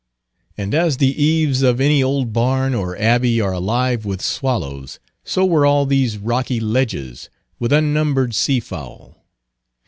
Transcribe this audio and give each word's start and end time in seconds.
And 0.57 0.73
as 0.73 0.97
the 0.97 1.13
eaves 1.23 1.61
of 1.61 1.79
any 1.79 2.01
old 2.01 2.33
barn 2.33 2.73
or 2.73 2.97
abbey 2.97 3.39
are 3.39 3.53
alive 3.53 4.03
with 4.03 4.19
swallows, 4.19 4.97
so 5.23 5.45
were 5.45 5.63
all 5.63 5.85
these 5.85 6.17
rocky 6.17 6.59
ledges 6.59 7.29
with 7.59 7.71
unnumbered 7.71 8.33
sea 8.33 8.59
fowl. 8.61 9.23